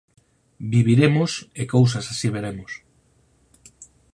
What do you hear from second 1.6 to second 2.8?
e cousas así veremos.